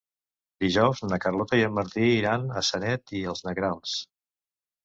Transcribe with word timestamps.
Dijous 0.63 1.01
na 1.11 1.19
Carlota 1.25 1.59
i 1.59 1.65
en 1.67 1.75
Martí 1.79 2.07
iran 2.13 2.49
a 2.63 2.65
Sanet 2.71 3.15
i 3.21 3.25
els 3.35 3.47
Negrals. 3.51 3.95